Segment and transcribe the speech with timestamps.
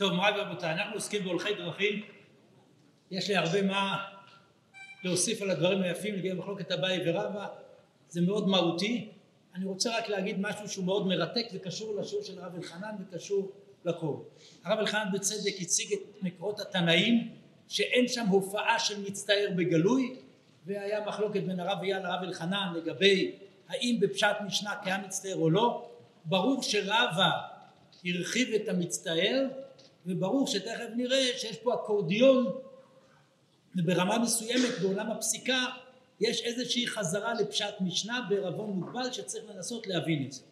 [0.00, 2.02] טוב, מוריי ורבותיי, אנחנו עוסקים בהולכי דרכים.
[3.10, 3.96] יש לי הרבה מה
[5.04, 7.46] להוסיף על הדברים היפים לגבי מחלוקת אביי ורבא.
[8.08, 9.08] זה מאוד מהותי.
[9.54, 13.50] אני רוצה רק להגיד משהו שהוא מאוד מרתק וקשור לשיעור של הרב אלחנן וקשור
[13.84, 14.14] לכל.
[14.64, 17.28] הרב אלחנן בצדק הציג את מקורות התנאים
[17.68, 20.16] שאין שם הופעה של מצטער בגלוי
[20.66, 23.32] והיה מחלוקת בין הרב אייל לרב אלחנן לגבי
[23.68, 25.90] האם בפשט משנה קיים מצטער או לא.
[26.24, 27.30] ברור שרבא
[28.04, 29.48] הרחיב את המצטער
[30.10, 32.46] וברור שתכף נראה שיש פה אקורדיון
[33.76, 35.64] וברמה מסוימת בעולם הפסיקה
[36.20, 40.42] יש איזושהי חזרה לפשט משנה בערבון מוגבל שצריך לנסות להבין את זה.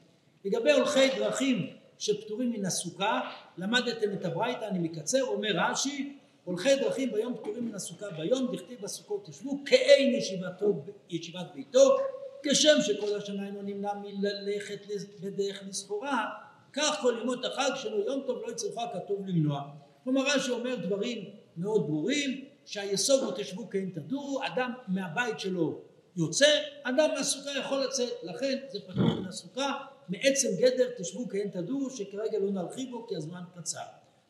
[0.45, 1.67] לגבי הולכי דרכים
[1.99, 3.21] שפטורים מן הסוכה
[3.59, 8.81] למדתם את הברייתא אני מקצר אומר רש"י הולכי דרכים ביום פטורים מן הסוכה ביום דכתיב
[8.81, 11.97] בסוכות תשבו כאין ישיבתו ישיבת ביתו
[12.43, 14.87] כשם שכל השנה אינו נמנע מללכת
[15.21, 16.27] בדרך לסחורה
[16.73, 19.63] כך כל ימות החג שלו יום טוב לא יצטרך כתוב למנוע.
[20.05, 21.25] כלומר רש"י אומר דברים
[21.57, 25.81] מאוד ברורים שהיסוד הוא תשבו כן תדורו אדם מהבית שלו
[26.17, 26.47] יוצא
[26.83, 29.73] אדם מהסוכה יכול לצאת לכן זה פטור מן הסוכה
[30.09, 33.79] מעצם גדר תשבו כן תדורו שכרגע לא נרחיב בו כי הזמן קצר.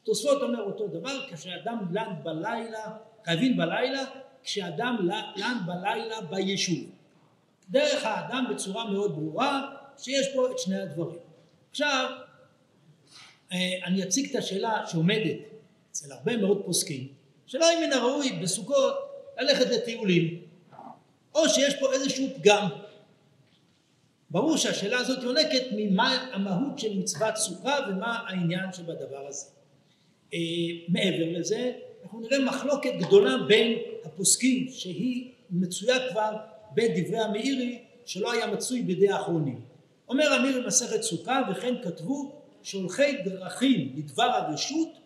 [0.03, 4.05] תוספות אומר אותו דבר כשאדם לן בלילה חייבים בלילה
[4.43, 4.97] כשאדם
[5.37, 6.91] לן בלילה ביישוב.
[7.71, 11.19] דרך האדם בצורה מאוד ברורה שיש פה את שני הדברים.
[11.71, 12.11] עכשיו
[13.53, 15.37] אני אציג את השאלה שעומדת
[15.91, 17.09] אצל הרבה מאוד פוסקים,
[17.47, 18.95] שלא אם מן הראוי בסוכות
[19.39, 20.41] ללכת לטיולים,
[21.35, 22.69] או שיש פה איזשהו פגם.
[24.31, 29.47] ברור שהשאלה הזאת יונקת ממה המהות של מצוות סוכה ומה העניין שבדבר הזה.
[30.35, 30.39] אה,
[30.89, 36.37] מעבר לזה, אנחנו נראה מחלוקת גדולה בין הפוסקים שהיא מצויה כבר
[36.75, 39.61] בדברי המאירי שלא היה מצוי בידי האחרונים.
[40.09, 44.99] אומר המאירי במסכת סוכה וכן כתבו שהולכי דרכים לדבר הרשות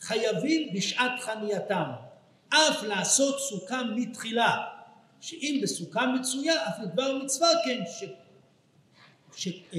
[0.00, 1.90] חייבים בשעת חנייתם.
[2.48, 4.56] אף לעשות סוכה מתחילה
[5.20, 8.04] שאם בסוכה מצויה אף לדבר מצווה כן ש...
[9.36, 9.48] ש...
[9.48, 9.78] אה,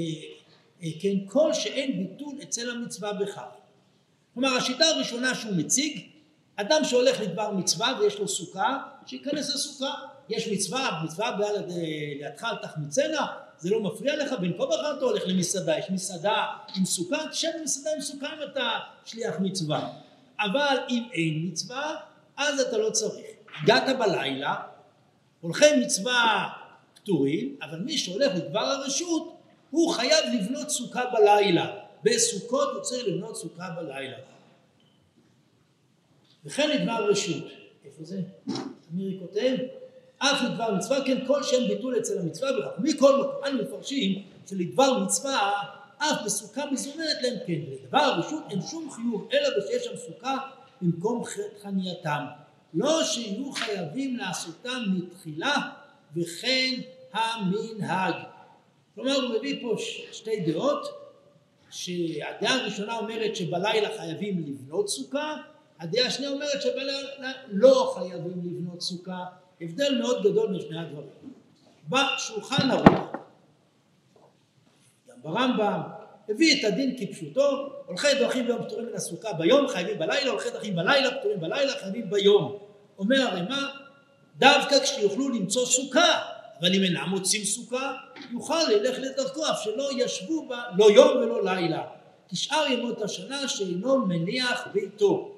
[0.83, 3.41] אה, כן כל שאין ביטול אצל המצווה בכך
[4.33, 6.09] כלומר השיטה הראשונה שהוא מציג
[6.55, 9.93] אדם שהולך לדבר מצווה ויש לו סוכה שייכנס לסוכה
[10.29, 13.27] יש מצווה מצווה לידך אל תחמיצנה
[13.59, 16.45] זה לא מפריע לך, בין כה וכה אתה הולך למסעדה, יש מסעדה
[16.75, 19.93] עם סוכה, תשב במסעדה עם סוכה אם אתה שליח מצווה.
[20.39, 21.95] אבל אם אין מצווה,
[22.37, 23.25] אז אתה לא צריך.
[23.61, 24.55] הגעת בלילה,
[25.41, 26.49] הולכי מצווה
[26.93, 29.37] פטורים, אבל מי שהולך לדבר הרשות,
[29.69, 31.75] הוא חייב לבנות סוכה בלילה.
[32.03, 34.17] בסוכות הוא צריך לבנות סוכה בלילה.
[36.45, 37.43] וכן לדבר רשות.
[37.85, 38.21] איפה זה?
[38.91, 39.55] מירי כותב?
[40.19, 44.99] אף לדבר מצווה כן כל שם ביטול אצל המצווה וכך מכל מקום אנו מפרשים שלדבר
[44.99, 45.63] מצווה
[45.97, 50.37] אף בסוכה מזומנת להם כן לדבר הרשות אין שום חיוב אלא ושיש שם סוכה
[50.81, 51.23] במקום
[51.61, 52.25] חנייתם.
[52.73, 55.55] לא שיהיו חייבים לעשותם מתחילה
[56.15, 56.81] וכן
[57.13, 58.13] המנהג.
[58.95, 59.75] כלומר הוא מביא פה
[60.11, 60.87] שתי דעות
[61.69, 65.35] שהדעה הראשונה אומרת שבלילה חייבים לבנות סוכה
[65.79, 66.97] הדעה השנייה אומרת שבלילה
[67.47, 69.25] לא חייבים לבנות סוכה
[69.61, 71.09] הבדל מאוד גדול בין שני הדברים.
[71.89, 73.11] בשולחן ערוך,
[75.09, 75.81] גם ברמב"ם,
[76.29, 80.75] הביא את הדין כפשוטו, הולכי דרכים ביום פטורים מן הסוכה ביום, חייבים בלילה, הולכי דרכים
[80.75, 82.57] בלילה, פטורים בלילה, חייבים ביום.
[82.99, 83.61] אומר הרמ"א,
[84.37, 86.21] דווקא כשיוכלו למצוא סוכה,
[86.59, 87.93] אבל אם אינם מוצאים סוכה,
[88.31, 91.83] יוכל ללך לדרכו, אף שלא ישבו בה לא יום ולא לילה.
[92.29, 95.35] כשאר ימות השנה שאינו מניח ביתו.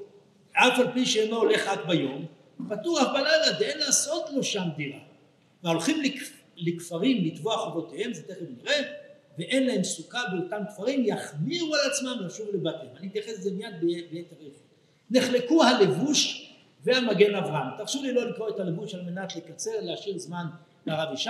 [0.53, 2.25] אף על פי שאינו הולך רק ביום,
[2.69, 4.99] פתוח בלילה דאין לעשות לו שם דירה.
[5.63, 6.01] והולכים
[6.57, 8.81] לכפרים לתבוע חובותיהם, זה תכף נראה,
[9.37, 12.95] ואין להם סוכה באותם כפרים, יחמירו על עצמם לשוב לבתיהם.
[12.99, 13.73] אני אתייחס לזה מיד
[14.11, 14.59] ביתר איפה.
[15.11, 16.51] נחלקו הלבוש
[16.83, 17.77] והמגן אברהם.
[17.77, 20.45] תרשו לי לא לקרוא את הלבוש על מנת לקצר, להשאיר זמן
[20.85, 21.29] לרב ישי.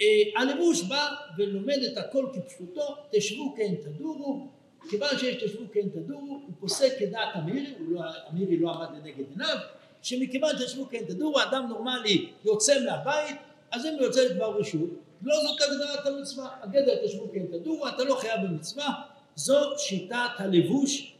[0.00, 4.48] אה, הלבוש בא ולומד את הכל כפשוטו, תשבו כן תדורו,
[4.90, 8.00] כיוון שיש תשבו כן תדורו, הוא פוסק כדעת אמירי, לא,
[8.32, 9.56] אמירי לא עמד לנגד עיניו,
[10.04, 13.36] שמכיוון תשבו כן תדורו, אדם נורמלי יוצא מהבית,
[13.70, 14.90] אז אם הוא יוצא לדבר רשות,
[15.22, 19.02] לא זאת הגדרת המצווה, הגדר תשבו כן תדורו, אתה לא חייב במצווה,
[19.36, 21.14] זו שיטת הלבוש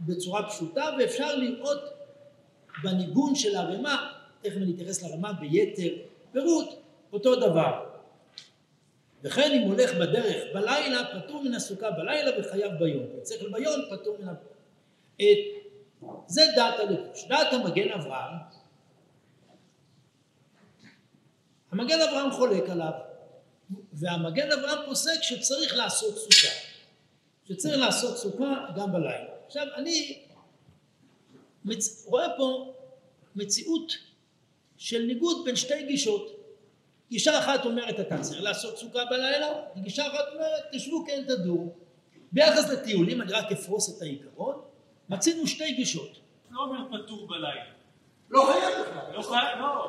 [0.00, 1.78] בצורה פשוטה, ואפשר לראות
[2.82, 3.96] בניגון של הרמ"א,
[4.42, 5.94] תכף אני אתייחס לרמ"א ביתר
[6.32, 6.68] פירוט,
[7.12, 7.84] אותו דבר.
[9.22, 13.06] וכן אם הולך בדרך בלילה, פטור מן הסוכה בלילה וחייב ביום.
[13.22, 14.32] צריך ביום, פטור מן...
[15.16, 15.67] את
[16.26, 17.24] זה דעת הלבוש.
[17.28, 18.36] דעת המגן אברהם,
[21.70, 22.92] המגן אברהם חולק עליו,
[23.92, 26.54] והמגן אברהם פוסק שצריך לעשות סוכה,
[27.44, 29.30] שצריך לעשות סוכה גם בלילה.
[29.46, 30.22] עכשיו, אני
[31.64, 32.06] מצ...
[32.06, 32.74] רואה פה
[33.36, 33.92] מציאות
[34.76, 36.38] של ניגוד בין שתי גישות.
[37.10, 41.72] גישה אחת אומרת אתה צריך לעשות סוכה בלילה, וגישה אחת אומרת תשבו כן תדורו.
[42.32, 44.57] ביחס לטיולים אני רק אפרוס את העיקרון,
[45.08, 46.18] מצינו שתי גישות.
[46.50, 47.64] לא אומר פטור בלילה.
[48.30, 49.16] לא חייב בכלל.
[49.16, 49.84] לא חייב, לא,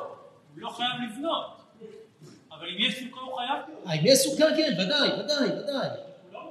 [0.54, 1.60] הוא לא חייב לבנות.
[2.52, 3.86] אבל אם יש סוכה הוא חייב.
[3.86, 5.88] אה, אם יש סוכה כן, ודאי, ודאי, ודאי.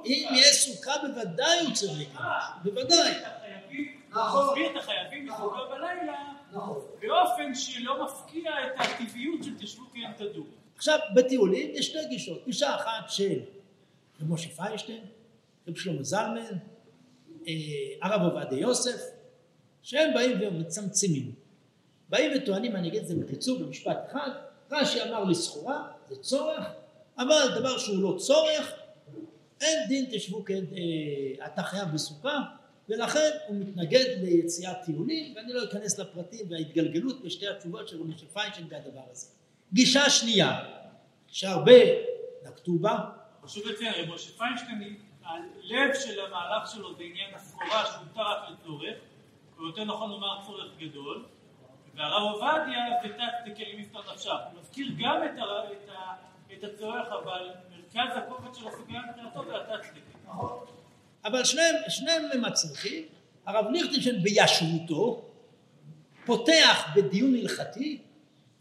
[0.06, 3.12] אם יש סוכה בוודאי הוא צריך להיכנס, בוודאי.
[4.10, 4.46] נכון.
[4.48, 6.82] מסביר את החייבים בסוכה בלילה, נכון.
[7.00, 10.46] באופן שלא מפקיע את הטבעיות של תשבו כן תדור.
[10.76, 12.44] עכשיו, בטיולים יש שתי גישות.
[12.44, 13.38] גישה אחת של
[14.20, 15.04] רב משה פיינשטיין,
[15.68, 16.56] רב שלמה זלמן,
[18.02, 19.00] הרב עובדיה יוסף,
[19.82, 21.32] שהם באים ומצמצמים.
[22.08, 24.30] באים וטוענים, אני אגיד את זה בקיצור במשפט אחד,
[24.70, 26.64] רש"י אמר לסחורה, זה צורך,
[27.18, 28.72] אבל דבר שהוא לא צורך,
[29.60, 30.64] אין דין תשבו כן,
[31.56, 32.40] אה, חייב בסוכה,
[32.88, 38.66] ולכן הוא מתנגד ליציאת טיולים, ואני לא אכנס לפרטים וההתגלגלות בשתי התשובות של רבי פיינשטיין
[38.70, 39.26] והדבר הזה.
[39.72, 40.64] גישה שנייה,
[41.26, 41.80] שהרבה
[42.46, 42.98] נקטו בה,
[43.44, 44.96] חשוב לציין, רב משה פיינשטיין,
[45.30, 48.96] הלב של המהלך שלו זה עניין הסחורה שהותר רק לצורך,
[49.58, 51.24] או יותר נכון לומר צורך גדול,
[51.94, 54.30] והרב עובדיה זה תת כלים לפתור נפשם.
[54.30, 55.72] הוא מזכיר גם את, הר...
[55.72, 56.12] את, ה...
[56.52, 60.30] את הצורך, אבל מרכז הכובד של הסוגיה מבחינתו זה התת תקן.
[61.24, 63.04] אבל שניהם, שניהם מצריכים,
[63.46, 65.22] הרב ליכטנשטיין בישרותו
[66.26, 68.02] פותח בדיון הלכתי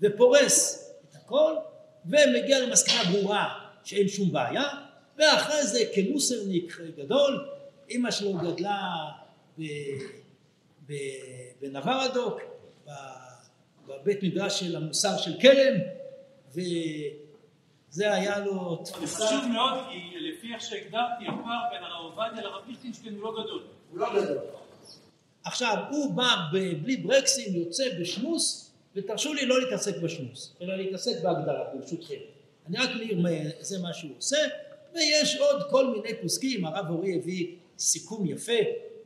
[0.01, 1.55] ופורס את הכל
[2.05, 4.63] ומגיע למסקנה ברורה שאין שום בעיה
[5.19, 7.49] ואחרי זה כמוסרניק גדול
[7.89, 9.09] אימא שלו גדלה
[9.59, 9.63] ב,
[10.87, 10.93] ב,
[11.61, 12.41] בנברדוק
[12.87, 12.91] ב-
[13.87, 15.73] בבית מדרש של המוסר של כרם
[16.51, 22.43] וזה היה לו זה תפיסה חשוב מאוד, כי לפי איך שהגדרתי, הפער בין הרב עובדיה
[22.43, 23.63] לרב ליכטנשטיין הוא לא גדול.
[23.91, 24.37] הוא לא גדול.
[25.43, 31.63] עכשיו, הוא בא בלי ברקסים, יוצא בשמוס, ותרשו לי לא להתעסק בשמוס, אלא להתעסק בהגדרה,
[31.73, 32.15] ברשותכם.
[32.67, 34.37] אני רק מעיר זה מה שהוא עושה,
[34.93, 38.53] ויש עוד כל מיני פוסקים, הרב אורי הביא סיכום יפה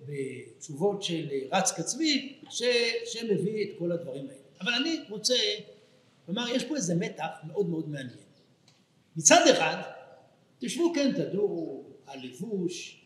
[0.05, 2.63] בתשובות של רץ כצבי, ש-
[3.05, 4.39] שמביא את כל הדברים האלה.
[4.61, 5.35] אבל אני רוצה
[6.27, 8.17] לומר, יש פה איזה מתח מאוד מאוד מעניין.
[9.15, 9.81] מצד אחד,
[10.59, 13.05] תשבו כן, תדעו, הלבוש,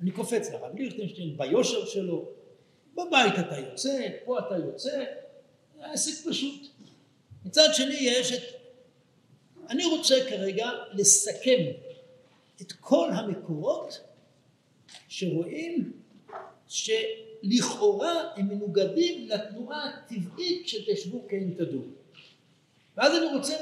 [0.00, 2.28] אני קופץ לרב ליכטנשטיין ביושר שלו,
[2.94, 5.04] בבית אתה יוצא, פה אתה יוצא,
[5.80, 6.66] העסק פשוט.
[7.44, 8.42] מצד שני יש את...
[9.70, 11.64] אני רוצה כרגע לסכם
[12.62, 14.00] את כל המקורות
[15.08, 15.92] שרואים
[16.66, 21.82] שלכאורה הם מנוגדים לתנועה הטבעית של תשבו כן תדעו.
[22.96, 23.54] ואז אני רוצה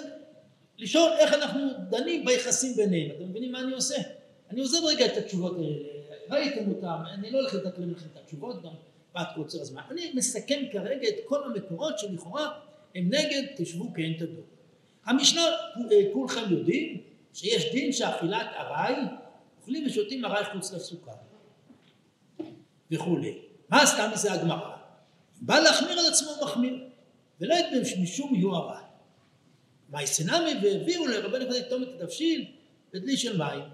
[0.78, 1.60] לשאול איך אנחנו
[1.90, 3.10] דנים ביחסים ביניהם.
[3.16, 3.96] אתם מבינים מה אני עושה?
[4.50, 5.76] אני עוזב רגע את התשובות האלה,
[6.30, 8.70] ראיתם אותם, אני לא הולך לדקלם לכם את התשובות גם
[9.10, 9.82] מפאת קוצר הזמן.
[9.90, 12.58] אני מסכם כרגע את כל המקורות שלכאורה
[12.94, 14.42] הם נגד תשבו כן תדעו.
[15.04, 15.42] המשנה,
[16.12, 17.00] כולכם יודעים
[17.36, 18.94] שיש דין שאכילת ארעי,
[19.60, 21.12] אוכלים ושותים ארעי חוץ לסוכה
[22.90, 23.38] וכולי.
[23.68, 24.76] מה עשתה מזה הגמרא?
[25.40, 26.88] בא להחמיר על עצמו מחמיר,
[27.40, 28.82] ולא יתבן משום יוהרה.
[29.88, 32.52] מייסנמי והביאו לרבי נכבדי את התבשיל
[32.92, 33.64] בדלי של מים.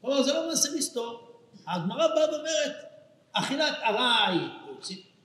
[0.00, 1.40] כלומר זה לא מנסה לסתור.
[1.66, 2.76] הגמרא באה ואומרת,
[3.32, 4.38] אכילת ארעי,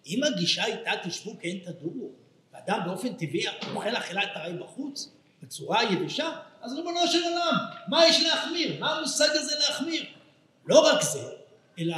[0.05, 2.11] אם הגישה הייתה תשבו כן תדורו,
[2.53, 6.31] ואדם באופן טבעי אוכל אכילת ארעי בחוץ, בצורה יבשה,
[6.65, 7.55] אז ריבונו של עולם,
[7.87, 8.79] מה יש להחמיר?
[8.79, 10.05] מה המושג הזה להחמיר?
[10.65, 11.29] לא רק זה,
[11.79, 11.95] אלא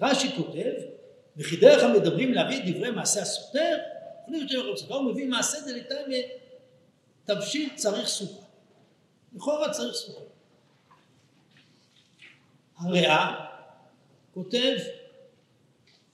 [0.00, 0.72] רש"י כותב,
[1.36, 3.76] וכי דרך המדברים להביא דברי מעשה הסותר,
[4.28, 6.28] אני יותר רוצה, הוא מביא מעשה דלתיים
[7.24, 8.46] תבשיל צריך סוכה.
[9.36, 10.20] לכאורה צריך סוכה.
[12.78, 13.46] הריאה
[14.34, 14.76] כותב,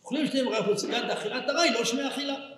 [0.03, 2.54] אוכלים שניהם רק בצגת אכילת ארעי, לא שמי אכילה.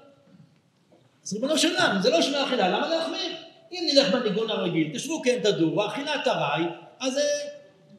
[1.27, 3.37] אז ריבונו של עולם, זה לא שמי אכילה, למה להחמיר?
[3.73, 6.65] אם נלך בניגון הרגיל, תשבו כן תדורו, אכילת ארעי,
[7.01, 7.23] אז אה,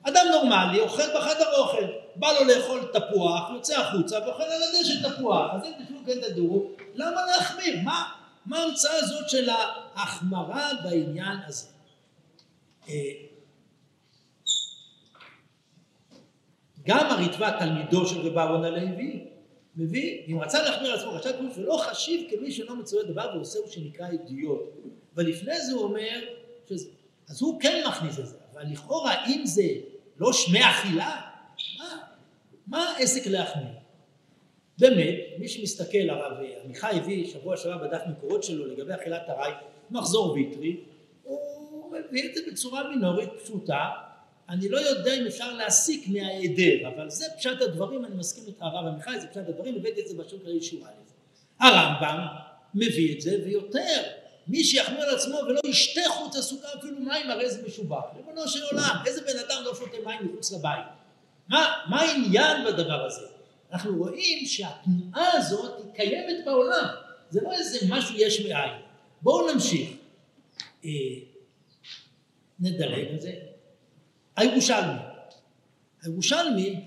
[0.03, 1.84] אדם נורמלי אוכל בחדר אוכל,
[2.15, 6.72] בא לו לאכול תפוח, יוצא החוצה ואוכל על הדשא תפוח, אז אם תשבו כן תדורו,
[6.96, 7.75] למה להחמיר?
[7.84, 8.12] מה,
[8.51, 9.50] ההמצאה הזאת של
[9.96, 11.67] ההחמרה בעניין הזה?
[12.89, 12.93] אה,
[16.86, 19.37] גם הרצפה תלמידו של רב אהרון הלוי
[19.77, 23.67] מביא, אם רצה להחמיר עצמו רשת גוף ולא חשיב כמי שלא מצויה דבר ועושה הוא
[23.67, 24.62] שנקרא אידיוט.
[25.15, 26.19] ולפני זה הוא אומר,
[26.69, 26.89] שזה,
[27.29, 29.63] אז הוא כן מכניס את זה, אבל לכאורה אם זה
[30.17, 31.22] לא שמי אכילה,
[31.79, 31.98] מה,
[32.67, 33.74] מה העסק להחמיר?
[34.79, 39.51] באמת, מי שמסתכל, הרב עמיחי הביא שבוע שעבר בדף מקורות שלו לגבי אכילת ארעי,
[39.91, 40.77] מחזור ויטרי,
[41.24, 43.89] הוא מביא את זה בצורה מינורית פשוטה,
[44.50, 48.88] אני לא יודע אם אפשר להסיק מההיעדר, אבל זה פשט הדברים, אני מסכים איתך הרב
[48.88, 50.89] עמיחי, זה פשט הדברים, הבאתי את זה בשוק הישורה.
[51.60, 52.25] הרמב"ם
[52.74, 54.01] מביא את זה, ויותר,
[54.48, 58.04] מי שיחמיר על עצמו ולא ישתה חוץ הסוכה אפילו מים, הרי זה משובח.
[58.16, 60.86] ריבונו של עולם, איזה בן אדם לא שותה מים מחוץ לבית?
[61.48, 63.25] מה, מה העניין בדבר הזה?
[63.72, 66.86] אנחנו רואים שהתנועה הזאת היא קיימת בעולם,
[67.30, 68.74] זה לא איזה משהו יש מאין.
[69.22, 69.89] בואו נמשיך.
[70.86, 70.89] אה,
[72.60, 73.47] נדלג על זה.
[74.38, 75.00] הירושלמי.
[76.03, 76.86] הירושלמי,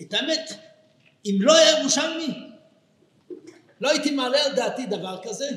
[0.00, 0.52] את האמת,
[1.24, 2.50] אם לא היה ירושלמי,
[3.80, 5.48] לא הייתי מעלה על דעתי דבר כזה,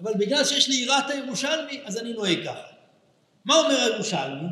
[0.00, 2.66] אבל בגלל שיש לי יראת הירושלמי, אז אני נוהג ככה.
[3.44, 4.48] מה אומר הירושלמי?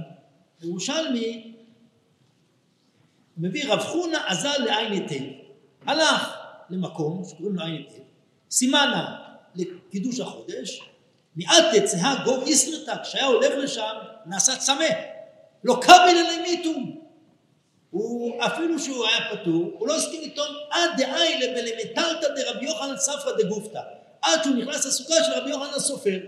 [0.60, 1.54] הירושלמי
[3.36, 5.24] מביא רב חונה עזל לעין היטב.
[5.86, 6.36] הלך
[6.70, 8.02] למקום שקוראים לו עין היטב,
[8.50, 9.16] סימנה
[9.54, 10.80] לקידוש החודש,
[11.36, 13.94] מיעט תצאה גוב איסרתא, כשהיה הולך לשם,
[14.26, 14.84] נעשה צמא.
[15.64, 17.00] לא קבל אלי מיתום.
[17.90, 23.32] הוא, אפילו שהוא היה פטור, הוא לא הסכים לטעון עד דאיילה בלמטלתא דרבי יוחנן ספרא
[23.38, 23.80] דגופתא.
[24.22, 26.18] עד שהוא נכנס לסוכה של רבי יוחנן הסופר.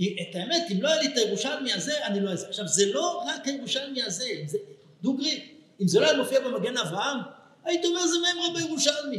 [0.00, 2.48] את האמת, אם לא היה לי את הירושלמי הזה, אני לא אעשה.
[2.48, 4.58] עכשיו, זה לא רק הירושלמי הזה, זה
[5.02, 5.48] דוגרי.
[5.80, 7.18] אם זה לא היה מופיע במגן אברהם,
[7.64, 9.18] הייתי אומר זה מהם רבי ירושלמי.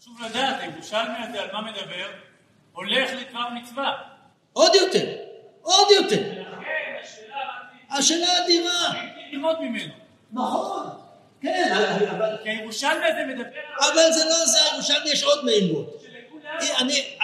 [0.00, 2.06] חשוב לדעת, הירושלמי הזה על מה מדבר?
[2.72, 4.15] הולך לקרב מצווה.
[4.56, 5.06] עוד יותר,
[5.62, 6.22] עוד יותר.
[7.90, 8.92] השאלה אדירה.
[9.32, 9.92] ללמוד ממנו.
[10.32, 10.86] נכון,
[11.40, 11.72] כן,
[12.10, 12.36] אבל...
[12.42, 13.48] כי הירושלמי הזה מדבר...
[13.78, 16.02] אבל זה לא זה, הירושלמי יש עוד מימות.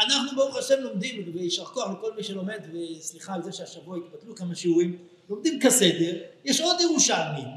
[0.06, 4.54] אנחנו ברוך השם לומדים, ויישר כוח לכל מי שלומד, וסליחה על זה שהשבוע התבטלו כמה
[4.54, 4.98] שיעורים,
[5.28, 7.48] לומדים כסדר, יש עוד ירושלמים.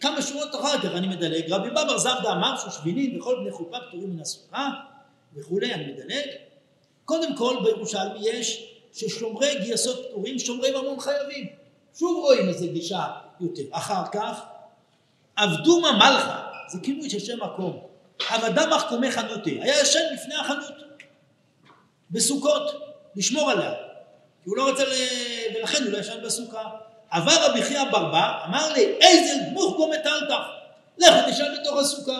[0.00, 4.10] כמה שורות אחר כך אני מדלג, רבי בבר זבדה אמר שושבינים וכל בני חופה פטורים
[4.10, 4.68] מן הסוכה
[5.34, 6.26] וכולי, אני מדלג.
[7.04, 11.46] קודם כל בירושלמי יש ששומרי גייסות פטורים, שומרי ממון חייבים.
[11.98, 13.06] שוב רואים איזה גישה
[13.40, 13.62] יותר.
[13.70, 14.40] אחר כך,
[15.36, 17.80] עבדומה מלכה, זה כינוי של שם מקום.
[18.28, 20.72] עבדה מחכומי חנותי, היה ישן לפני החנות,
[22.10, 22.62] בסוכות,
[23.16, 23.74] לשמור עליה.
[24.44, 24.92] כי הוא לא רצה, ל...
[25.54, 26.62] ולכן הוא לא ישן בסוכה.
[27.10, 30.42] עבר רבי חייא ברבר, אמר לי, איזה דמוך גו מטלתך,
[30.98, 32.18] לך תשאל בתוך הסוכה.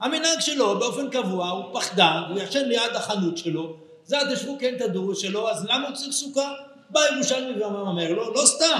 [0.00, 3.76] המנהג שלו באופן קבוע הוא פחדן, הוא ישן ליד החנות שלו,
[4.10, 6.52] זה התשבו כן תדורו שלו, אז למה הוא צריך סוכה?
[6.90, 8.78] בא ירושלמי ואומר לו, לא סתם,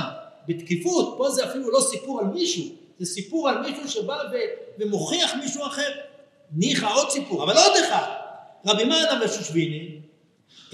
[0.48, 2.64] בתקיפות, פה זה אפילו לא סיפור על מישהו,
[2.98, 4.36] זה סיפור על מישהו שבא ו-
[4.78, 5.90] ומוכיח מישהו אחר.
[6.52, 8.06] ניחא עוד סיפור, אבל עוד אחד.
[8.66, 9.98] רבי מעלה ושושביני,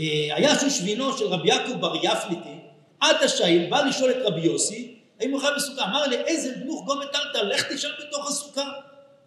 [0.01, 0.05] אה,
[0.37, 2.59] היה שושבינו של רבי יעקב בר יפליטי,
[3.01, 5.85] עד השאיל, בא לשאול את רבי יוסי, האם הוא חי בסוכה?
[5.85, 8.71] אמר לי, איזה דמוך גו מטלטל, לך תשאל בתוך הסוכה.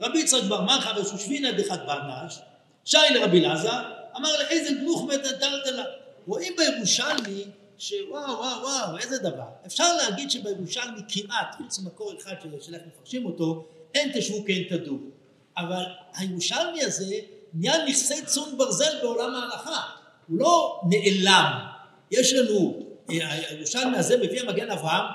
[0.01, 2.39] רבי יצחק בר מלכה ושושבינה דחת ברנש,
[2.85, 5.83] שי לרבי אלעזר, אמר לי, איזה דמוך מטלטל.
[6.27, 7.45] רואים בירושלמי
[7.77, 9.47] שוואו וואו וואו איזה דבר.
[9.65, 14.97] אפשר להגיד שבירושלמי כמעט, חוץ ממקור אחד של איך מפרשים אותו, אין תשבו כן תדעו.
[15.57, 15.83] אבל
[16.15, 17.15] הירושלמי הזה
[17.53, 19.81] נהיה נכסי צאן ברזל בעולם ההלכה.
[20.27, 21.59] הוא לא נעלם.
[22.11, 25.05] יש לנו, הירושלמי הזה מביא המגן אברהם,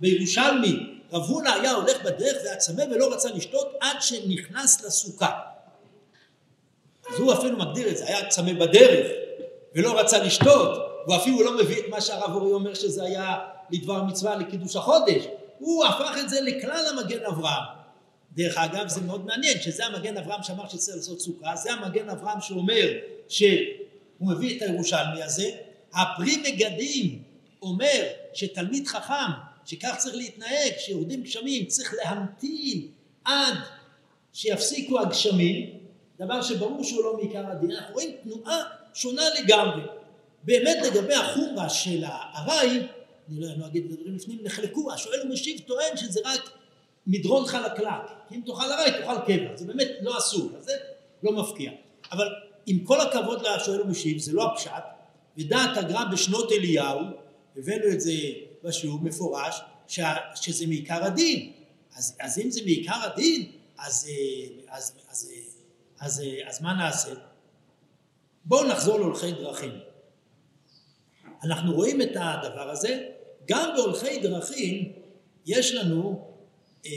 [0.00, 0.76] בירושלמי
[1.12, 5.49] רב הונא היה הולך בדרך והיה צמא ולא רצה לשתות עד שנכנס לסוכה.
[7.12, 9.06] אז הוא אפילו מגדיר את זה, היה צמא בדרך
[9.74, 13.38] ולא רצה לשתות, הוא אפילו לא מביא את מה שהרב אורי אומר שזה היה
[13.70, 15.24] לדבר מצווה לקידוש החודש,
[15.58, 17.64] הוא הפך את זה לכלל המגן אברהם.
[18.32, 22.40] דרך אגב זה מאוד מעניין שזה המגן אברהם שאמר שצריך לעשות סוכה, זה המגן אברהם
[22.40, 22.88] שאומר
[23.28, 23.52] שהוא
[24.20, 25.50] מביא את הירושלמי הזה,
[25.94, 27.22] הפרי מגדים
[27.62, 28.02] אומר
[28.34, 29.30] שתלמיד חכם
[29.64, 32.86] שכך צריך להתנהג, כשיורדים גשמים צריך להמתין
[33.24, 33.54] עד
[34.32, 35.79] שיפסיקו הגשמים,
[36.20, 38.62] דבר שברור שהוא לא מעיקר הדין, אנחנו רואים תנועה
[38.94, 39.82] שונה לגמרי.
[40.44, 42.78] באמת לגבי החומרה של הארעי,
[43.28, 46.50] אני לא, לא אגיד את הדברים לפנים, נחלקו, השואל ומשיב טוען שזה רק
[47.06, 47.88] מדרון חלקלק,
[48.28, 50.72] כי אם תאכל ארעי תאכל קבע, זה באמת לא אסור, אז זה
[51.22, 51.70] לא מפקיע.
[52.12, 52.26] אבל
[52.66, 54.70] עם כל הכבוד לשואל ומשיב, זה לא הפשט,
[55.38, 57.00] ודעת הגר"א בשנות אליהו,
[57.56, 58.12] הבאנו את זה
[58.64, 60.00] בשיעור מפורש, ש,
[60.34, 61.52] שזה מעיקר הדין.
[61.96, 65.30] אז, אז אם זה מעיקר הדין, אז, אה, אז, אז, אז,
[66.00, 67.14] אז, אז מה נעשה?
[68.44, 69.72] בואו נחזור להולכי דרכים.
[71.44, 73.08] אנחנו רואים את הדבר הזה,
[73.48, 74.92] גם בהולכי דרכים
[75.46, 76.28] יש לנו,
[76.86, 76.90] אה,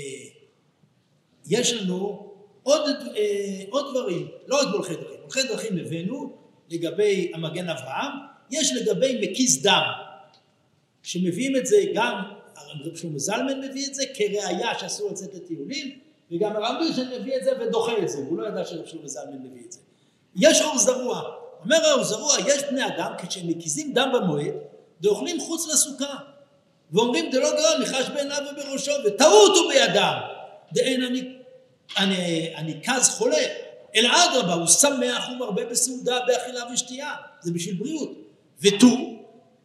[1.50, 2.30] יש לנו
[2.64, 6.38] עוד, אה, עוד דברים, לא רק בהולכי דרכים, הולכי דרכים הבאנו
[6.70, 8.12] לגבי המגן אברהם,
[8.52, 9.84] יש לגבי מקיס דם,
[11.04, 12.14] שמביאים את זה גם,
[12.56, 16.00] הרב שלמה זלמן מביא את זה כראיה שאסור לצאת לטיולים,
[16.34, 19.38] וגם הרב דושן מביא את זה ודוחה את זה, הוא לא ידע שרב שלמה זלמן
[19.38, 19.80] מביא את זה.
[20.36, 21.22] יש אור זרוע,
[21.64, 24.54] אומר האור זרוע, יש בני אדם כשהם מקיזים דם במועד,
[25.02, 26.16] ואוכלים חוץ לסוכה.
[26.92, 30.18] ואומרים דלא גרם ניחש בעיניו ובראשו וטעו אותו בידם.
[30.74, 31.22] דאין אני,
[31.98, 33.46] אני, אני כז חולה.
[33.96, 37.14] אלא אדרבה הוא שמח ומרבה בסעודה באכילה ושתייה.
[37.42, 38.10] זה בשביל בריאות.
[38.62, 38.88] ותו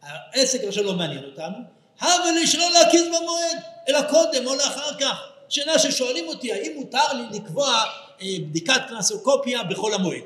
[0.01, 1.57] העסק עכשיו לא מעניין אותנו
[1.99, 3.57] הבה לי שלא להקיז במועד
[3.89, 7.83] אלא קודם או לאחר כך שאלה ששואלים אותי האם מותר לי לקבוע
[8.21, 10.23] אה, בדיקת קלנסוקופיה בחול המועד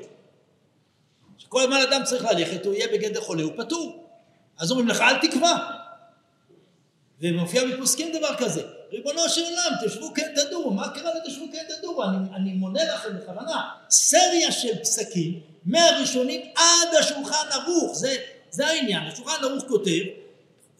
[1.38, 4.06] שכל הזמן אדם צריך ללכת הוא יהיה בגדר חולה הוא פטור
[4.58, 5.56] אז אומרים לך אל תקבע
[7.20, 8.62] ומופיע בפוסקים דבר כזה.
[8.92, 12.04] ריבונו של עולם, תשבו כן תדורו, מה קרה לתשבו כן תדורו?
[12.04, 18.16] אני, אני מונה לכם בכוונה סריה של פסקים מהראשונים עד השולחן ערוך, זה,
[18.50, 19.02] זה העניין.
[19.02, 20.00] השולחן ערוך כותב,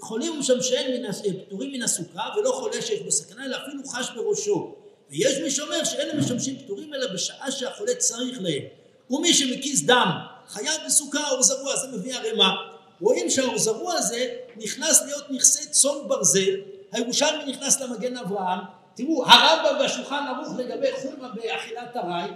[0.04, 1.12] חולים שאין
[1.46, 4.74] פטורים מן הסוכה ולא חולה שיש בו סכנה, אלא אפילו חש בראשו.
[5.10, 8.62] ויש מי שאומר שאלה משמשים פטורים אלא בשעה שהחולה צריך להם.
[9.10, 10.10] ומי שמקיז דם
[10.48, 12.54] חייב בסוכה או זרוע, זה מביא ערימה.
[13.00, 16.54] רואים שהאור זרוע הזה נכנס להיות נכסי צאן ברזל,
[16.92, 18.58] הירושלמי נכנס למגן אברהם,
[18.94, 22.30] תראו הרמב"ם והשולחן ערוך לגבי חומה באכילת ארעי,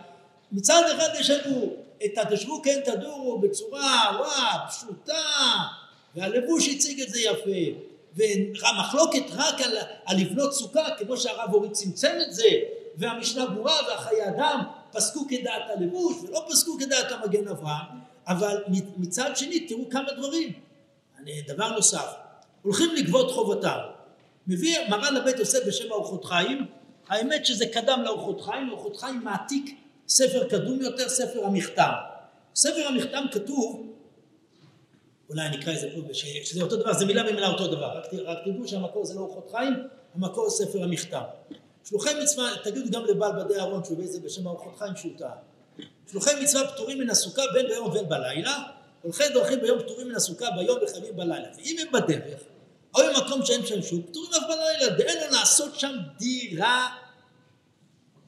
[0.53, 1.73] מצד אחד יש לנו
[2.05, 5.23] את התשבו כן תדורו בצורה וואה פשוטה
[6.15, 7.81] והלבוש הציג את זה יפה
[8.15, 12.49] והמחלוקת רק על, על לבנות סוכה כמו שהרב אורי צמצם את זה
[12.97, 14.61] והמשנה ברורה והחיי אדם
[14.93, 17.99] פסקו כדעת הלבוש ולא פסקו כדעת המגן אברהם
[18.29, 18.65] אבל
[18.97, 20.53] מצד שני תראו כמה דברים.
[21.47, 22.15] דבר נוסף,
[22.62, 23.79] הולכים לגבות חובתם.
[24.47, 26.67] מביא מרן הבית יוסף בשם ארוחות חיים,
[27.09, 31.91] האמת שזה קדם לארוחות חיים, ארוחות חיים מעתיק ספר קדום יותר, ספר המכתם.
[32.55, 33.88] ספר המכתם כתוב,
[35.31, 38.39] אולי נקרא את זה פה, שזה אותו דבר, זה מילה במילה אותו דבר, רק, רק
[38.45, 39.75] תדעו שהמקור זה לא ארוחות חיים,
[40.15, 41.23] המקור זה ספר המכתם.
[41.85, 45.37] שלוחי מצווה, תגידו גם לבעל בדי אהרון שהוא הביא בשם ארוחות חיים שהוא טעה.
[46.11, 48.63] שלוחי מצווה פטורים מן הסוכה בין ביום ובין בלילה,
[49.03, 51.49] הולכי דרכים ביום פטורים מן הסוכה ביום וחייבים בלילה.
[51.57, 52.41] ואם הם בדרך,
[52.95, 56.88] או במקום שאין שם שוק, פטורים אף בלילה, ואין לו לעשות שם דירה.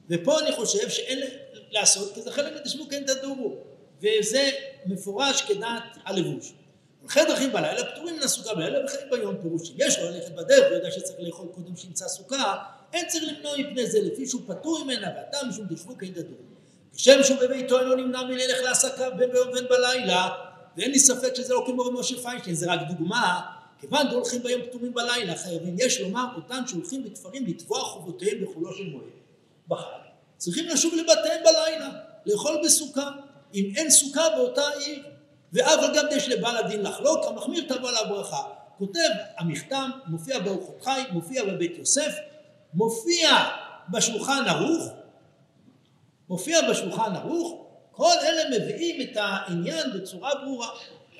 [0.09, 1.19] ופה אני חושב שאין
[1.71, 3.55] לעשות, כי זה חלק מתשמעו כן תדורו,
[4.01, 4.49] וזה
[4.85, 6.53] מפורש כדעת הלבוש.
[7.01, 10.75] הולכי דרכים בלילה פטורים מן הסוכה בלילה וחיים ביום פירוש יש לו ללכת בדרך הוא
[10.75, 12.55] יודע שצריך לאכול קודם שימצא סוכה
[12.93, 16.51] אין צריך למנוע מפני זה לפי שהוא פטור ממנה ואתה משום תשבו כן תדורו
[16.95, 20.29] כשם שהוא בביתו אינו נמנע מללך לעסקה בין ביום ובין בלילה,
[20.77, 23.41] ואין לי ספק שזה לא כמו רבי פיינשטיין, זה רק דוגמה,
[23.79, 28.83] כיוון דהולכים ביום פטורים בלילה, חייבים יש לומר אותם שהולכים בתפרים לתבוע חובותיהם בחולו של
[28.83, 29.03] מועד.
[29.67, 30.01] בחג.
[30.37, 31.89] צריכים לשוב לבתיהם בלילה,
[32.25, 33.09] לאכול בסוכה,
[33.53, 35.03] אם אין סוכה באותה עיר,
[35.53, 38.43] ואף גם יש לבעל הדין לחלוק, המחמיר תבוא עליו ברכה.
[38.77, 42.15] כותב המכתם, מופיע באורחות חי, מופיע בבית יוסף,
[42.73, 43.29] מופיע
[43.91, 44.93] בשולחן ערוך,
[46.29, 50.69] מופיע בשולחן ערוך, כל אלה מביאים את העניין בצורה ברורה.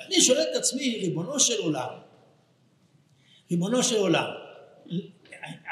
[0.07, 1.89] אני שואל את עצמי, ריבונו של עולם,
[3.51, 4.25] ריבונו של עולם,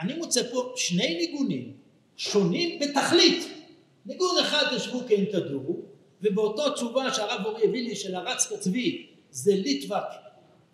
[0.02, 1.74] אני מוצא פה שני ניגונים
[2.18, 3.48] שונים בתכלית.
[4.06, 5.82] ניגון אחד ישבו כן תדורו,
[6.24, 10.04] ובאותו תשובה שהרב אורי הביא לי של הרץ כצבי, זה ליטווק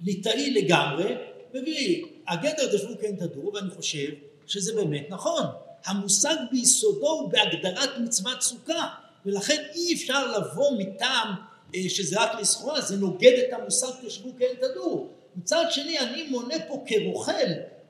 [0.02, 1.16] ליטאי לגמרי,
[1.54, 4.12] מביא, הגדר תשבו כן תדורו, ואני חושב
[4.48, 5.44] שזה באמת נכון.
[5.86, 8.88] המושג ביסודו הוא בהגדרת מצוות סוכה,
[9.26, 11.28] ולכן אי אפשר לבוא מטעם
[11.76, 15.12] אה, שזה רק לסחורה, זה נוגד את המושג תשבו כן תדור.
[15.36, 17.32] מצד שני אני מונה פה כרוכל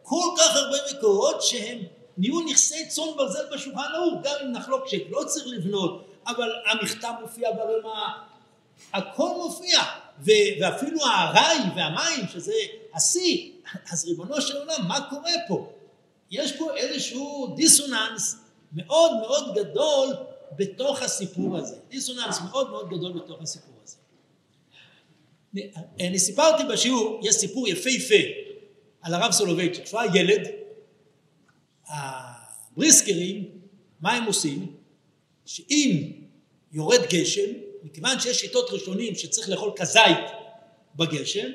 [0.04, 1.80] כל כך הרבה מקורות שהם
[2.18, 7.50] נהיו נכסי צאן ברזל בשולחן ההוא, גם אם נחלוק שלא צריך לבנות, אבל המכתב מופיע
[7.52, 8.24] ברמה,
[8.94, 9.80] הכל מופיע,
[10.20, 12.54] ו- ואפילו הארעי והמים שזה
[12.94, 13.52] השיא,
[13.92, 15.72] אז ריבונו של עולם מה קורה פה?
[16.32, 18.38] יש פה איזשהו דיסוננס
[18.74, 20.16] מאוד מאוד גדול
[20.58, 21.76] בתוך הסיפור הזה.
[21.90, 23.98] דיסוננס מאוד מאוד גדול בתוך הסיפור הזה.
[26.00, 28.24] אני סיפרתי בשיעור, יש סיפור יפהפה
[29.02, 30.48] על הרב סולובייצ'יק, כשהוא היה ילד,
[31.88, 33.50] הבריסקרים,
[34.02, 34.75] מה הם עושים?
[35.46, 36.12] שאם
[36.72, 37.52] יורד גשם,
[37.84, 40.18] מכיוון שיש שיטות ראשונים שצריך לאכול כזית
[40.96, 41.50] בגשם,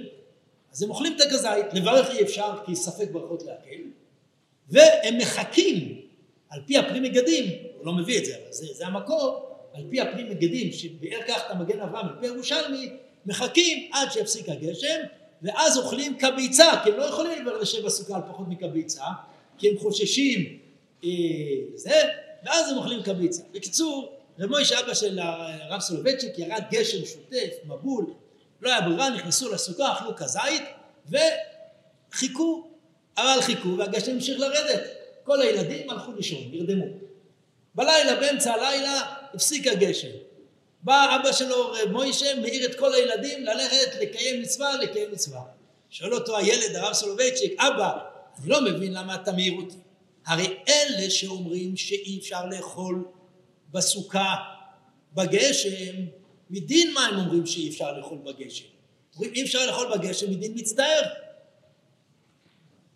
[0.72, 3.82] אז הם אוכלים את הכזית, לברך אי אפשר כי ספק ברכות להקל,
[4.68, 6.00] והם מחכים
[6.50, 7.44] על פי הפרי מגדים,
[7.76, 11.42] הוא לא מביא את זה, אבל זה, זה המקור, על פי הפרי מגדים שביאר כך
[11.46, 12.88] את המגן אברהם על פי ירושלמי,
[13.26, 15.00] מחכים עד שיפסיק הגשם,
[15.42, 19.04] ואז אוכלים כביצה, כי הם לא יכולים כבר לשב בסוכה על פחות מכביצה,
[19.58, 20.58] כי הם חוששים
[21.04, 21.08] אה,
[21.74, 21.90] זה,
[22.44, 23.42] ואז הם אוכלים כביצה.
[23.52, 28.14] בקיצור, רב מוישה אבא של הרב סולובייצ'יק ירד גשם שוטף, מבול,
[28.60, 30.62] לא היה ברירה, נכנסו לסוכה, אכלו כזית,
[31.06, 32.70] וחיכו
[33.16, 34.82] אבל חיכו והגשם המשיך לרדת.
[35.24, 36.84] כל הילדים הלכו לישון, נרדמו.
[37.74, 39.00] בלילה, באמצע הלילה,
[39.34, 40.08] הפסיק הגשם.
[40.82, 45.40] בא אבא שלו, רב מוישה, מעיר את כל הילדים ללכת לקיים מצווה, לקיים מצווה.
[45.90, 47.98] שואל אותו הילד, הרב סולובייצ'יק, אבא,
[48.38, 49.76] אני לא מבין למה אתה מעיר אותי.
[50.26, 53.04] הרי אלה שאומרים שאי אפשר לאכול
[53.70, 54.34] בסוכה
[55.14, 55.94] בגשם,
[56.50, 58.64] מדין מה הם אומרים שאי אפשר לאכול בגשם?
[59.14, 61.02] אומרים אי אפשר לאכול בגשם מדין מצטער.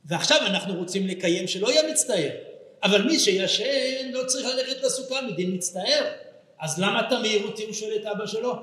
[0.04, 2.30] ועכשיו אנחנו רוצים לקיים שלא יהיה מצטער.
[2.82, 6.12] אבל מי שישן לא צריך ללכת לסוכה מדין מצטער.
[6.60, 7.64] אז למה אתה מעיר אותי?
[7.64, 8.54] הוא שואל את אבא שלו.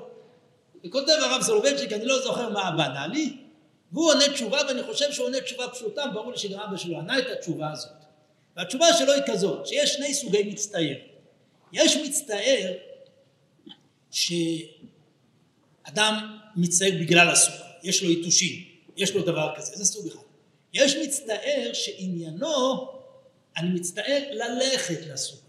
[0.86, 3.36] וכותב הרב סולובייצ'יק, אני לא זוכר מה אבא ענה לי,
[3.92, 7.18] והוא עונה תשובה, ואני חושב שהוא עונה תשובה פשוטה, ברור לי שגם אבא שלו ענה
[7.18, 8.01] את התשובה הזאת.
[8.56, 10.94] והתשובה שלו היא כזאת, שיש שני סוגי מצטער.
[11.72, 12.72] יש מצטער
[14.10, 14.48] שאדם
[16.56, 18.64] מצטער בגלל הסוכה, יש לו יתושים,
[18.96, 20.22] יש לו דבר כזה, זה סוג אחד.
[20.72, 22.88] יש מצטער שעניינו,
[23.56, 25.42] אני מצטער ללכת לסוכה.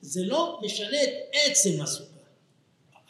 [0.00, 2.10] זה לא משנה את עצם הסוכה.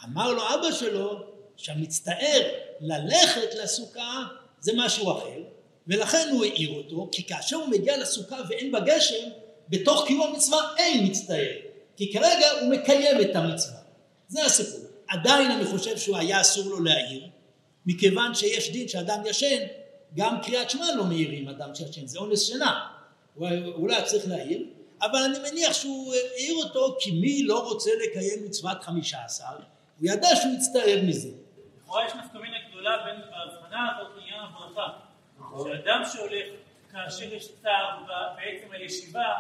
[0.05, 1.27] אמר לו אבא שלו
[1.57, 2.43] שהמצטער
[2.81, 4.23] ללכת לסוכה
[4.61, 5.43] זה משהו אחר,
[5.88, 9.29] ולכן הוא העיר אותו, כי כאשר הוא מגיע לסוכה ואין בה גשם,
[9.68, 11.53] בתוך קיום המצווה אין מצטער,
[11.96, 13.79] כי כרגע הוא מקיים את המצווה.
[14.29, 14.81] זה הסיפור.
[15.09, 17.29] עדיין אני חושב שהוא היה אסור לו להעיר,
[17.87, 19.66] מכיוון שיש דין שאדם ישן,
[20.16, 22.88] גם קריאת שמע לא מעירים אדם שישן, זה אונס שינה.
[23.35, 24.64] הוא לא צריך להעיר,
[25.03, 29.44] אבל אני מניח שהוא העיר אותו כי מי לא רוצה לקיים מצוות חמישה עשר,
[30.01, 31.29] הוא ידע שהוא יצטער מזה.
[31.83, 34.16] לכאורה יש נפקא מינה גדולה בין ההבחנה הזאת.
[35.64, 36.47] שאדם שהולך
[36.92, 37.99] כאשר יש צער
[38.37, 39.35] בעצם הישיבה,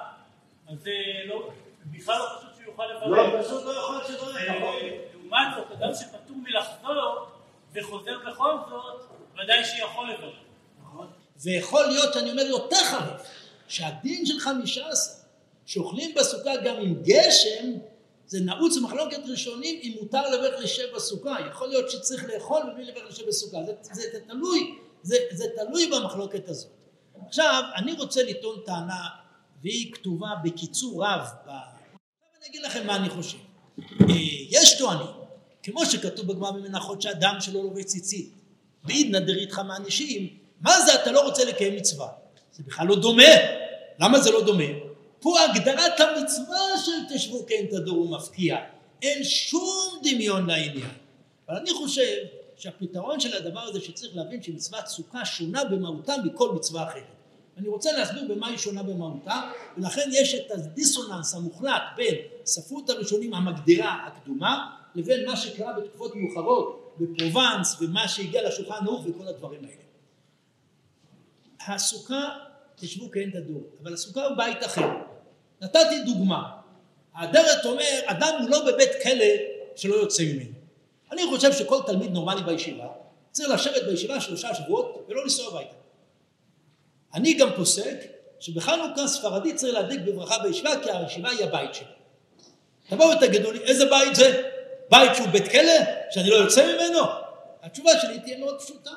[0.68, 0.90] אז זה
[1.24, 1.50] לא,
[1.86, 3.08] בכלל לא פשוט שהוא יוכל לברך.
[3.08, 4.36] לא, פשוט לא יכול לברך.
[4.36, 7.26] אה, לעומת זאת, אדם שפטור מלחזור
[7.72, 9.02] וחוזר בכל זאת,
[9.34, 10.34] ודאי שיכול לברך.
[10.82, 11.06] נכון.
[11.42, 13.22] ויכול להיות, אני אומר יותר חריף,
[13.68, 15.12] שהדין של חמישה עשר,
[15.66, 17.72] שאוכלים בסוכה גם עם גשם,
[18.26, 23.08] זה נעוץ במחלוקת ראשונים אם מותר לברך לשב בסוכה, יכול להיות שצריך לאכול ובלי לברך
[23.08, 26.70] לשב בסוכה, זה, זה, זה תלוי, זה, זה תלוי במחלוקת הזאת.
[27.26, 29.06] עכשיו, אני רוצה לטעון טענה,
[29.62, 31.50] והיא כתובה בקיצור רב, ב...
[31.50, 33.38] אני אגיד לכם מה אני חושב.
[33.78, 34.14] אה,
[34.50, 35.06] יש טוענים,
[35.62, 38.32] כמו שכתוב בגמרא במנחות שאדם שלא לובש ציצית,
[38.84, 40.28] בעידנא דריתחא מענישים,
[40.60, 42.08] מה זה אתה לא רוצה לקיים מצווה?
[42.52, 43.32] זה בכלל לא דומה.
[43.98, 44.64] למה זה לא דומה?
[45.20, 48.56] פה הגדרת המצווה של תשבו כן תדורו מפקיע.
[49.02, 50.90] אין שום דמיון לעניין.
[51.48, 52.16] אבל אני חושב
[52.56, 57.02] שהפתרון של הדבר הזה שצריך להבין שמצוות סוכה שונה במהותה מכל מצווה אחרת.
[57.56, 62.14] אני רוצה להסביר במה היא שונה במהותה, ולכן יש את הדיסוננס המוחלט בין
[62.44, 69.28] ספרות הראשונים המגדירה הקדומה, לבין מה שקרה בתקופות מאוחרות בפרובנס ומה שהגיע לשולחן ערוך וכל
[69.28, 69.76] הדברים האלה.
[71.66, 72.28] הסוכה
[72.76, 74.90] תשבו כן תדור, אבל הסוכה הוא בית אחר.
[75.62, 76.56] נתתי דוגמה.
[77.14, 79.24] האדרת אומר, אדם הוא לא בבית כלא
[79.76, 80.55] שלא יוצא ממנו.
[81.12, 82.86] אני חושב שכל תלמיד נורמלי בישיבה
[83.30, 85.74] צריך לשבת בישיבה שלושה שבועות ולא לנסוע הביתה.
[87.14, 87.96] אני גם פוסק
[88.40, 91.88] שבחנוכה ספרדי צריך להדליק בברכה בישיבה כי הישיבה היא הבית שלו.
[92.88, 94.42] תבואו ותגידו לי איזה בית זה?
[94.90, 95.72] בית שהוא בית כלא?
[96.10, 97.00] שאני לא יוצא ממנו?
[97.62, 98.90] התשובה שלי תהיה מאוד פשוטה.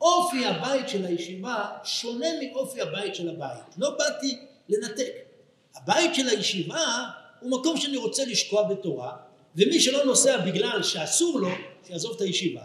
[0.00, 3.64] אופי הבית של הישיבה שונה מאופי הבית של הבית.
[3.78, 4.38] לא באתי
[4.68, 5.12] לנתק.
[5.76, 7.04] הבית של הישיבה
[7.40, 9.16] הוא מקום שאני רוצה לשקוע בתורה,
[9.56, 11.48] ומי שלא נוסע בגלל שאסור לו,
[11.86, 12.62] שיעזוב את הישיבה,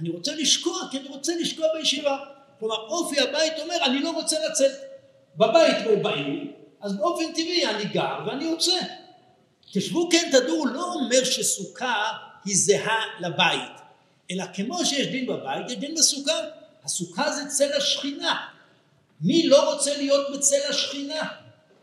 [0.00, 2.18] אני רוצה לשקוע כי אני רוצה לשקוע בישיבה.
[2.58, 4.70] כלומר אופי הבית אומר אני לא רוצה לצאת.
[5.36, 6.44] בבית בעיר,
[6.80, 8.78] אז באופן טבעי אני גר ואני יוצא.
[9.72, 12.04] תשבו כן תדעו לא אומר שסוכה
[12.44, 13.80] היא זהה לבית,
[14.30, 16.40] אלא כמו שיש דין בבית, יש דין בסוכה.
[16.84, 18.46] הסוכה זה צל השכינה.
[19.20, 21.28] מי לא רוצה להיות בצל השכינה?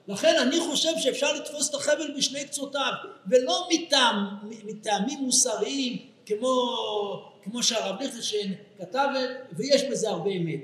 [0.08, 2.92] לכן אני חושב שאפשר לתפוס את החבל בשני קצותיו,
[3.28, 4.28] ולא מטעם,
[4.66, 6.54] מטעמים מוסריים כמו,
[7.44, 9.08] כמו שהרב ליכטנשטיין כתב,
[9.54, 10.60] ויש בזה הרבה אמת.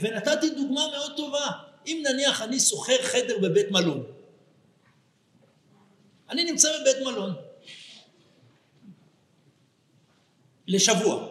[0.00, 1.46] ונתתי דוגמה מאוד טובה,
[1.86, 4.04] אם נניח אני שוכר חדר בבית מלון,
[6.30, 7.34] אני נמצא בבית מלון
[10.68, 11.28] לשבוע.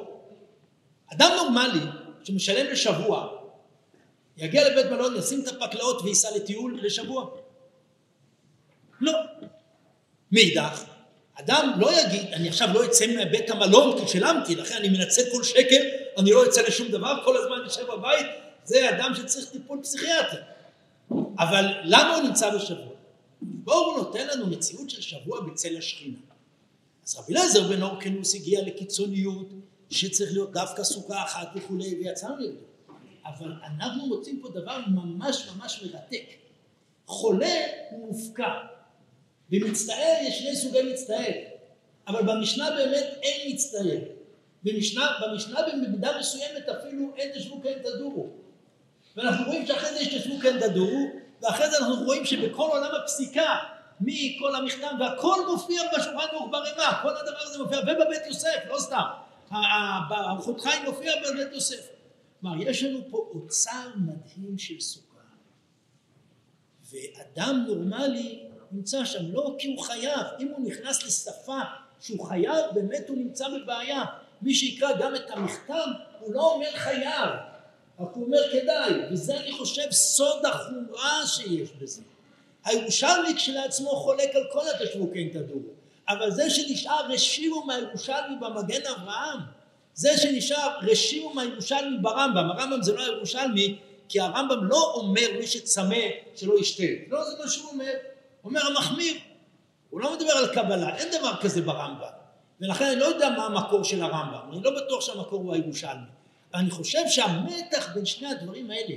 [1.13, 1.85] אדם נורמלי
[2.23, 3.38] שמשלם לשבוע
[4.39, 7.29] יגיע לבית מלון, ישים את הפקלאות וייסע לטיול לשבוע.
[9.01, 9.13] לא.
[10.31, 10.83] מאידך,
[11.33, 15.43] אדם לא יגיד, אני עכשיו לא אצא מבית המלון כי שילמתי, לכן אני מנצל כל
[15.43, 15.85] שקל,
[16.17, 18.25] אני לא אצא לשום דבר, כל הזמן יושב בבית,
[18.63, 20.39] זה אדם שצריך טיפול פסיכיאטרי.
[21.39, 22.93] אבל למה הוא נמצא בשבוע?
[23.41, 26.17] בואו הוא נותן לנו מציאות של שבוע בצל השכינה.
[27.05, 29.47] אז רבי אליעזר בן אורקנוס הגיע לקיצוניות
[29.89, 32.68] שצריך להיות דווקא סוכה אחת וכולי, ויצאנו נגדו.
[33.25, 36.25] אבל אנחנו מוצאים פה דבר ממש ממש מרתק.
[37.05, 37.55] חולה
[37.91, 38.53] הוא מופקע.
[39.49, 41.33] במצטער יש שני סוגי מצטער,
[42.07, 43.99] אבל במשנה באמת אין מצטער.
[44.63, 48.27] במשנה, במשנה במידה מסוימת אפילו אין תשבו כן תדורו.
[49.15, 51.09] ואנחנו רואים שאחרי זה יש כן תדורו,
[51.41, 53.55] ואחרי זה אנחנו רואים שבכל עולם הפסיקה,
[54.01, 59.03] מכל המכתב, והכל מופיע בשולחן ערוך ברמה, כל הדבר הזה מופיע, ובבית יוסף, לא סתם.
[59.51, 61.98] הארוחות חיים מופיע בבית יוסף.
[62.41, 65.19] כלומר, יש לנו פה אוצר מדהים של סוכה.
[66.91, 71.59] ואדם נורמלי נמצא שם, לא כי הוא חייב, אם הוא נכנס לשפה
[71.99, 74.03] שהוא חייב, באמת הוא נמצא בבעיה.
[74.41, 75.85] מי שיקרא גם את המכתב,
[76.19, 77.29] הוא לא אומר חייב,
[77.99, 82.01] רק הוא אומר כדאי, וזה אני חושב סוד החומרה שיש בזה.
[82.65, 85.69] הירושלמי כשלעצמו חולק על כל התשבו כן תדורו,
[86.09, 89.39] אבל זה שנשאר רשימו מהירושלמי במגן אברהם,
[89.93, 93.77] זה שנשאר רשימו מהירושלמי ברמב"ם, הרמב"ם זה לא הירושלמי,
[94.09, 95.95] כי הרמב"ם לא אומר מי שצמא
[96.35, 97.91] שלא ישתה, לא זה מה שהוא אומר,
[98.41, 99.13] הוא אומר המחמיר,
[99.89, 102.11] הוא לא מדבר על קבלה, אין דבר כזה ברמב"ם,
[102.61, 106.07] ולכן אני לא יודע מה המקור של הרמב"ם, אני לא בטוח שהמקור הוא הירושלמי,
[106.53, 108.95] אני חושב שהמתח בין שני הדברים האלה,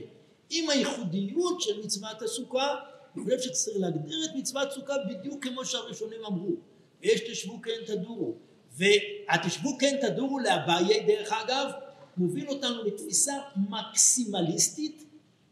[0.51, 2.75] עם הייחודיות של מצוות הסוכה,
[3.17, 6.55] אני חושב שצריך להגדיר את מצוות סוכה בדיוק כמו שהראשונים אמרו,
[7.03, 8.35] ויש תשבו כן תדורו,
[8.77, 11.71] והתשבו כן תדורו לאביי דרך אגב,
[12.17, 13.33] מוביל אותנו לתפיסה
[13.71, 15.05] מקסימליסטית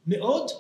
[0.07, 0.51] מאוד,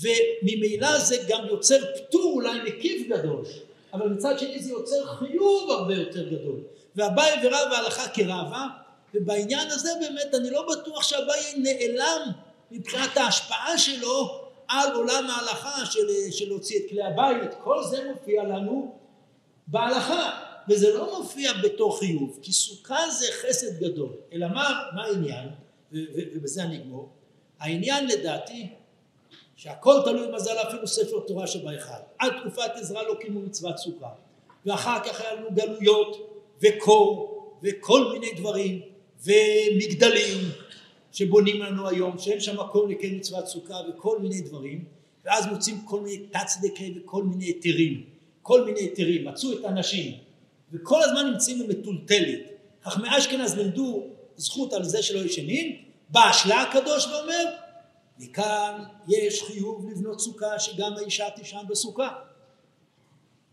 [0.00, 3.44] וממילא זה גם יוצר פטור אולי מקיף גדול,
[3.92, 6.60] אבל מצד שני זה יוצר חיוב הרבה יותר גדול.
[6.96, 8.66] ואביי ורב ההלכה כרבה,
[9.14, 12.30] ובעניין הזה באמת אני לא בטוח שאביי נעלם
[12.70, 15.86] מבחינת ההשפעה שלו על עולם ההלכה
[16.30, 18.94] של, להוציא את כלי הבית, כל זה מופיע לנו
[19.66, 20.43] בהלכה.
[20.68, 24.12] וזה לא מופיע בתור חיוב, כי סוכה זה חסד גדול.
[24.32, 25.48] אלא מה, מה העניין?
[25.92, 27.08] ובזה אני אגמור.
[27.60, 28.68] העניין לדעתי,
[29.56, 31.92] שהכל תלוי במזל אפילו ספר תורה שבהיכל.
[32.18, 34.08] עד תקופת עזרא לא קיימו מצוות סוכה.
[34.66, 37.30] ואחר כך היה לנו גלויות וקור
[37.62, 38.80] וכל מיני דברים
[39.24, 40.38] ומגדלים
[41.12, 44.84] שבונים לנו היום, שאין שם מקום לקיים מצוות סוכה וכל מיני דברים,
[45.24, 48.04] ואז מוצאים כל מיני תצדקי וכל מיני היתרים,
[48.42, 50.12] כל מיני היתרים, מצאו את הנשים,
[50.72, 52.40] וכל הזמן נמצאים במטולטלת.
[52.84, 55.76] חכמי אשכנז לימדו זכות על זה שלא ישנים,
[56.08, 57.44] בא השלה הקדוש ואומר,
[58.18, 62.08] מכאן יש חיוב לבנות סוכה שגם האישה תישן בסוכה.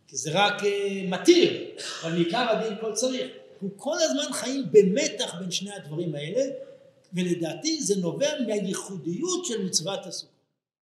[0.08, 0.66] כי זה רק uh,
[1.08, 1.64] מתיר,
[2.04, 3.32] אבל מעיקר הדין כל צריך.
[3.54, 6.44] אנחנו כל הזמן חיים במתח בין שני הדברים האלה,
[7.14, 10.31] ולדעתי זה נובע מהייחודיות של מצוות הסוכה.